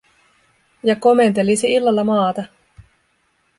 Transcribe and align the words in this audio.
Ja 0.89 0.95
komentelisi 0.95 1.73
illalla 1.73 2.03
maata. 2.13 2.49